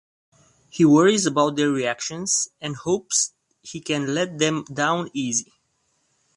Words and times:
He 0.71 0.83
worries 0.83 1.27
about 1.27 1.57
their 1.57 1.69
reactions 1.69 2.49
and 2.59 2.75
hopes 2.75 3.33
he 3.61 3.79
can 3.79 4.15
let 4.15 4.39
them 4.39 4.63
down 4.63 5.11
easy. 5.13 5.53